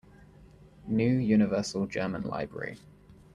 [0.89, 2.79] New Universal German Library